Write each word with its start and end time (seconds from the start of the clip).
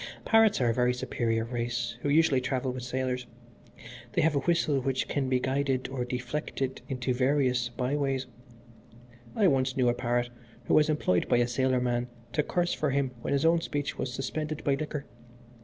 Parrots 0.25 0.59
are 0.59 0.67
a 0.71 0.73
very 0.73 0.95
superior 0.95 1.43
race 1.45 1.95
who 2.01 2.09
usually 2.09 2.41
travel 2.41 2.71
with 2.73 2.81
sailors. 2.81 3.27
They 4.13 4.23
have 4.23 4.33
a 4.35 4.39
whistle 4.39 4.79
which 4.79 5.07
can 5.07 5.29
be 5.29 5.39
guided 5.39 5.89
or 5.89 6.05
deflected 6.05 6.81
into 6.89 7.13
various 7.13 7.69
by 7.69 7.95
ways. 7.95 8.25
I 9.35 9.45
once 9.45 9.77
knew 9.77 9.89
a 9.89 9.93
parrot 9.93 10.31
who 10.65 10.73
was 10.73 10.89
employed 10.89 11.27
by 11.29 11.37
a 11.37 11.47
sailor 11.47 11.79
man 11.79 12.07
to 12.33 12.41
curse 12.41 12.73
for 12.73 12.89
him 12.89 13.11
when 13.21 13.33
his 13.33 13.45
own 13.45 13.61
speech 13.61 13.99
was 13.99 14.11
suspended 14.11 14.63
by 14.63 14.73
liquor. 14.73 15.05